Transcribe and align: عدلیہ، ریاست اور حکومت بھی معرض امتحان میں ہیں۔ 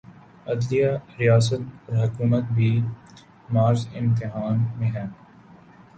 عدلیہ، 0.47 0.87
ریاست 1.19 1.61
اور 1.85 1.95
حکومت 2.05 2.43
بھی 2.51 2.71
معرض 3.49 3.87
امتحان 3.95 4.65
میں 4.77 4.87
ہیں۔ 4.87 5.07